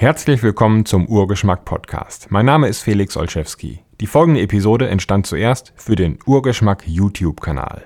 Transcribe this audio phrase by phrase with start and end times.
[0.00, 2.30] Herzlich willkommen zum Urgeschmack Podcast.
[2.30, 3.82] Mein Name ist Felix Olszewski.
[4.00, 7.84] Die folgende Episode entstand zuerst für den Urgeschmack YouTube-Kanal.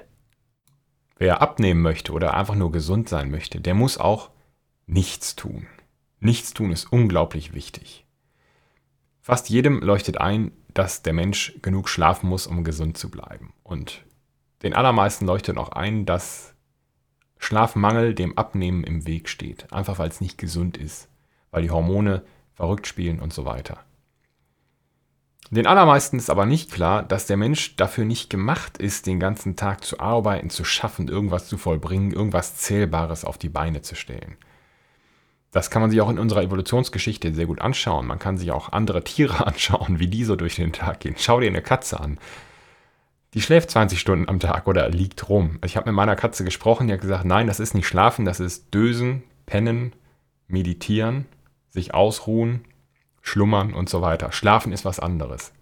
[1.16, 4.28] Wer abnehmen möchte oder einfach nur gesund sein möchte, der muss auch
[4.84, 5.66] nichts tun.
[6.20, 8.04] Nichts tun ist unglaublich wichtig.
[9.22, 13.54] Fast jedem leuchtet ein, dass der Mensch genug schlafen muss, um gesund zu bleiben.
[13.62, 14.04] Und
[14.62, 16.52] den allermeisten leuchtet auch ein, dass
[17.38, 21.08] Schlafmangel dem Abnehmen im Weg steht, einfach weil es nicht gesund ist
[21.52, 22.22] weil die Hormone
[22.54, 23.78] verrückt spielen und so weiter.
[25.50, 29.54] Den allermeisten ist aber nicht klar, dass der Mensch dafür nicht gemacht ist, den ganzen
[29.54, 34.36] Tag zu arbeiten, zu schaffen, irgendwas zu vollbringen, irgendwas Zählbares auf die Beine zu stellen.
[35.50, 38.06] Das kann man sich auch in unserer Evolutionsgeschichte sehr gut anschauen.
[38.06, 41.16] Man kann sich auch andere Tiere anschauen, wie die so durch den Tag gehen.
[41.18, 42.18] Schau dir eine Katze an.
[43.34, 45.58] Die schläft 20 Stunden am Tag oder liegt rum.
[45.64, 48.40] Ich habe mit meiner Katze gesprochen, die hat gesagt, nein, das ist nicht schlafen, das
[48.40, 49.92] ist dösen, pennen,
[50.48, 51.26] meditieren
[51.72, 52.64] sich ausruhen,
[53.22, 54.30] schlummern und so weiter.
[54.30, 55.52] Schlafen ist was anderes.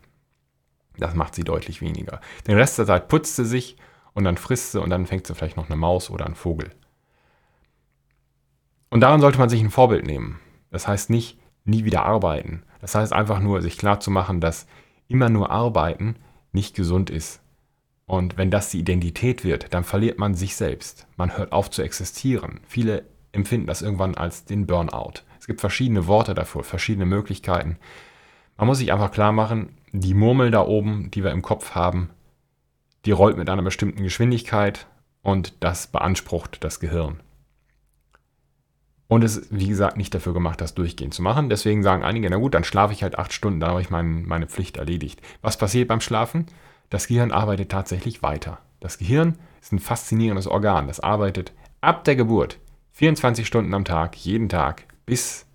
[0.98, 2.20] Das macht sie deutlich weniger.
[2.46, 3.76] Den Rest der Zeit putzt sie sich
[4.12, 6.70] und dann frisst sie und dann fängt sie vielleicht noch eine Maus oder einen Vogel.
[8.90, 10.40] Und daran sollte man sich ein Vorbild nehmen.
[10.70, 12.64] Das heißt nicht nie wieder arbeiten.
[12.80, 14.66] Das heißt einfach nur, sich klar zu machen, dass
[15.08, 16.16] immer nur arbeiten
[16.52, 17.40] nicht gesund ist.
[18.06, 21.06] Und wenn das die Identität wird, dann verliert man sich selbst.
[21.16, 22.58] Man hört auf zu existieren.
[22.66, 25.22] Viele empfinden das irgendwann als den Burnout.
[25.38, 27.78] Es gibt verschiedene Worte dafür, verschiedene Möglichkeiten.
[28.56, 32.10] Man muss sich einfach klar machen, die Murmel da oben, die wir im Kopf haben,
[33.04, 34.86] die rollt mit einer bestimmten Geschwindigkeit
[35.22, 37.20] und das beansprucht das Gehirn.
[39.08, 41.48] Und es ist, wie gesagt, nicht dafür gemacht, das durchgehend zu machen.
[41.48, 44.24] Deswegen sagen einige, na gut, dann schlafe ich halt acht Stunden, dann habe ich mein,
[44.24, 45.20] meine Pflicht erledigt.
[45.42, 46.46] Was passiert beim Schlafen?
[46.90, 48.58] Das Gehirn arbeitet tatsächlich weiter.
[48.78, 50.86] Das Gehirn ist ein faszinierendes Organ.
[50.86, 52.59] Das arbeitet ab der Geburt
[52.92, 55.46] 24 Stunden am Tag, jeden Tag, bis,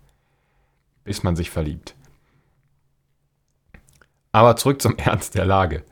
[1.03, 1.95] bis man sich verliebt.
[4.31, 5.83] Aber zurück zum Ernst der Lage.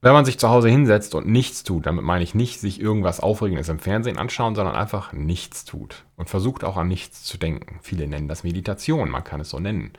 [0.00, 3.20] Wenn man sich zu Hause hinsetzt und nichts tut, damit meine ich nicht sich irgendwas
[3.20, 7.78] Aufregendes im Fernsehen anschauen, sondern einfach nichts tut und versucht auch an nichts zu denken.
[7.82, 9.92] Viele nennen das Meditation, man kann es so nennen.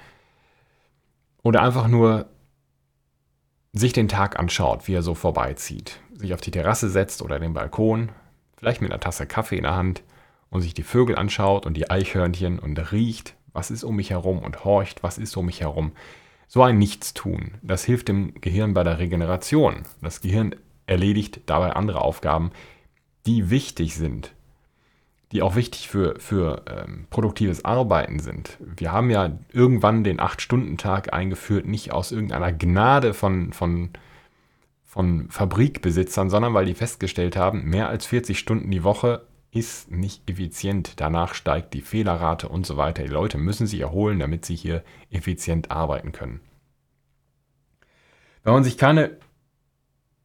[1.41, 2.25] Oder einfach nur
[3.71, 6.01] sich den Tag anschaut, wie er so vorbeizieht.
[6.15, 8.11] Sich auf die Terrasse setzt oder den Balkon,
[8.63, 10.03] vielleicht mit einer Tasse Kaffee in der Hand
[10.49, 14.39] und sich die Vögel anschaut und die Eichhörnchen und riecht, was ist um mich herum
[14.39, 15.91] und horcht, was ist um mich herum.
[16.47, 19.83] So ein Nichtstun, das hilft dem Gehirn bei der Regeneration.
[20.01, 22.51] Das Gehirn erledigt dabei andere Aufgaben,
[23.25, 24.31] die wichtig sind,
[25.33, 28.57] die auch wichtig für, für ähm, produktives Arbeiten sind.
[28.61, 33.89] Wir haben ja irgendwann den 8-Stunden-Tag eingeführt, nicht aus irgendeiner Gnade von, von,
[34.93, 40.29] von Fabrikbesitzern, sondern weil die festgestellt haben, mehr als 40 Stunden die Woche ist nicht
[40.29, 41.01] effizient.
[41.01, 43.01] Danach steigt die Fehlerrate und so weiter.
[43.01, 46.41] Die Leute müssen sich erholen, damit sie hier effizient arbeiten können.
[48.43, 49.17] Wenn man sich keine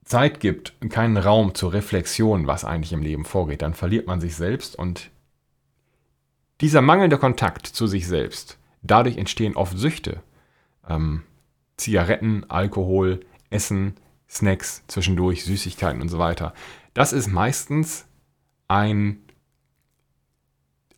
[0.04, 4.36] Zeit gibt, keinen Raum zur Reflexion, was eigentlich im Leben vorgeht, dann verliert man sich
[4.36, 5.10] selbst und
[6.60, 10.20] dieser mangelnde Kontakt zu sich selbst, dadurch entstehen oft Süchte.
[10.86, 11.22] Ähm,
[11.78, 13.94] Zigaretten, Alkohol, Essen,
[14.28, 16.54] Snacks zwischendurch, Süßigkeiten und so weiter.
[16.94, 18.06] Das ist meistens
[18.68, 19.22] ein,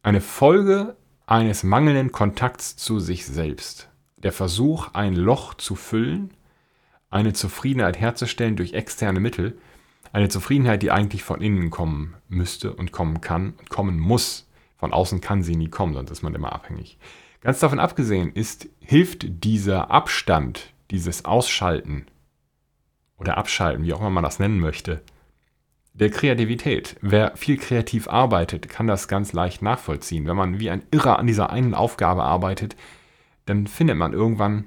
[0.02, 0.96] eine Folge
[1.26, 3.88] eines mangelnden Kontakts zu sich selbst.
[4.16, 6.34] Der Versuch, ein Loch zu füllen,
[7.08, 9.58] eine Zufriedenheit herzustellen durch externe Mittel,
[10.12, 14.48] eine Zufriedenheit, die eigentlich von innen kommen müsste und kommen kann und kommen muss.
[14.76, 16.98] Von außen kann sie nie kommen, sonst ist man immer abhängig.
[17.42, 22.06] Ganz davon abgesehen ist, hilft dieser Abstand, dieses Ausschalten
[23.20, 25.02] oder Abschalten, wie auch immer man das nennen möchte,
[25.92, 26.96] der Kreativität.
[27.02, 30.26] Wer viel kreativ arbeitet, kann das ganz leicht nachvollziehen.
[30.26, 32.76] Wenn man wie ein Irrer an dieser einen Aufgabe arbeitet,
[33.46, 34.64] dann findet man irgendwann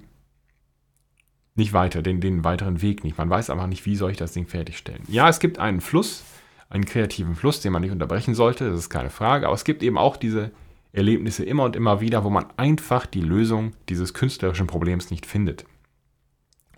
[1.55, 3.17] nicht weiter, den, den weiteren Weg nicht.
[3.17, 5.03] Man weiß einfach nicht, wie soll ich das Ding fertigstellen.
[5.07, 6.23] Ja, es gibt einen Fluss,
[6.69, 9.83] einen kreativen Fluss, den man nicht unterbrechen sollte, das ist keine Frage, aber es gibt
[9.83, 10.51] eben auch diese
[10.91, 15.65] Erlebnisse immer und immer wieder, wo man einfach die Lösung dieses künstlerischen Problems nicht findet.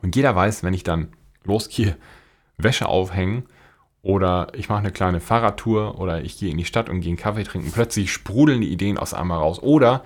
[0.01, 1.09] Und jeder weiß, wenn ich dann
[1.45, 1.97] losgehe,
[2.57, 3.45] Wäsche aufhängen
[4.05, 7.17] oder ich mache eine kleine Fahrradtour oder ich gehe in die Stadt und gehe einen
[7.17, 7.71] Kaffee trinken.
[7.71, 9.63] Plötzlich sprudeln die Ideen aus einmal raus.
[9.63, 10.03] Oder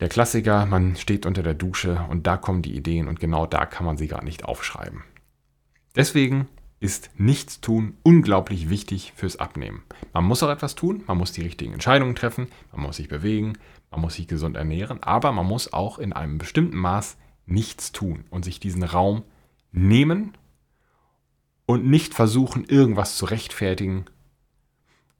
[0.00, 3.66] der Klassiker, man steht unter der Dusche und da kommen die Ideen und genau da
[3.66, 5.04] kann man sie gar nicht aufschreiben.
[5.94, 6.48] Deswegen
[6.80, 9.82] ist Nichtstun unglaublich wichtig fürs Abnehmen.
[10.14, 13.58] Man muss auch etwas tun, man muss die richtigen Entscheidungen treffen, man muss sich bewegen,
[13.90, 18.24] man muss sich gesund ernähren, aber man muss auch in einem bestimmten Maß nichts tun
[18.30, 19.22] und sich diesen Raum
[19.74, 20.36] nehmen
[21.66, 24.06] und nicht versuchen, irgendwas zu rechtfertigen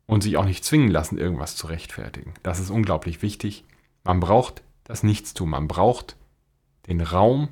[0.06, 2.34] und sich auch nicht zwingen lassen, irgendwas zu rechtfertigen.
[2.42, 3.64] Das ist unglaublich wichtig.
[4.04, 5.50] Man braucht das Nichtstun.
[5.50, 6.16] Man braucht
[6.86, 7.48] den Raum,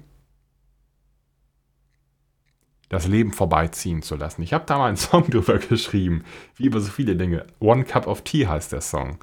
[2.89, 4.43] das Leben vorbeiziehen zu lassen.
[4.43, 6.25] Ich habe da mal einen Song drüber geschrieben,
[6.57, 7.47] wie über so viele Dinge.
[7.59, 9.19] One Cup of Tea heißt der Song.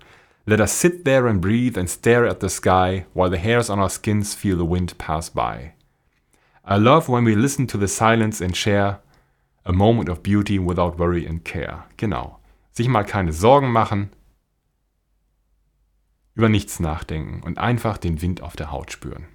[0.45, 3.79] Let us sit there and breathe and stare at the sky while the hairs on
[3.79, 5.73] our skins feel the wind pass by.
[6.71, 8.99] I love when we listen to the silence and share
[9.65, 11.85] a moment of beauty without worry and care.
[11.97, 12.37] Genau.
[12.71, 14.11] Sich mal keine Sorgen machen,
[16.35, 19.25] über nichts nachdenken und einfach den Wind auf der Haut spüren.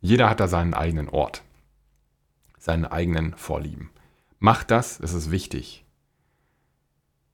[0.00, 1.42] Jeder hat da seinen eigenen Ort,
[2.58, 3.90] seine eigenen Vorlieben.
[4.38, 5.84] Macht das, es ist wichtig.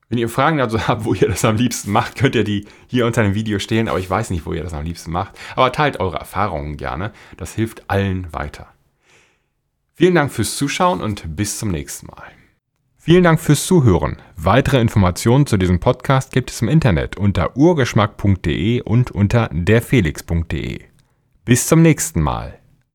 [0.09, 3.05] Wenn ihr Fragen dazu habt, wo ihr das am liebsten macht, könnt ihr die hier
[3.05, 5.39] unter dem Video stellen, aber ich weiß nicht, wo ihr das am liebsten macht.
[5.55, 8.72] Aber teilt eure Erfahrungen gerne, das hilft allen weiter.
[9.95, 12.33] Vielen Dank fürs Zuschauen und bis zum nächsten Mal.
[12.97, 14.23] Vielen Dank fürs Zuhören.
[14.37, 20.81] Weitere Informationen zu diesem Podcast gibt es im Internet unter urgeschmack.de und unter derfelix.de.
[21.45, 22.62] Bis zum nächsten Mal.